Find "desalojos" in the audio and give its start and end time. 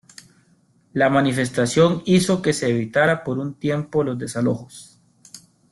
4.17-4.99